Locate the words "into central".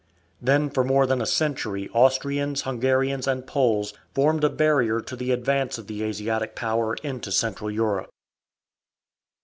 7.03-7.69